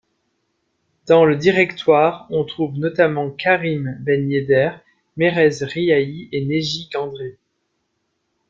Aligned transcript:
Dans 1.05 1.25
le 1.25 1.35
directoire, 1.35 2.25
on 2.31 2.43
trouve 2.43 2.73
notamment 2.75 3.29
Karim 3.29 3.97
Ben 3.99 4.31
Yedder, 4.31 4.71
Mehrez 5.15 5.57
Riahi 5.63 6.27
et 6.31 6.43
Néji 6.43 6.89
Ghandri. 6.91 7.35